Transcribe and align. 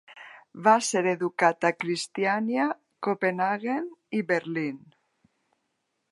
Va 0.67 0.71
ser 0.85 1.01
educat 1.09 1.67
a 1.69 1.71
Cristiania, 1.83 2.65
Copenhaguen 3.07 3.85
i 4.21 4.23
Berlín. 4.33 4.81